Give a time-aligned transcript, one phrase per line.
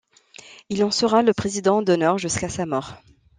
[0.69, 2.95] Il en sera le président d'honneur jusqu'à sa mort.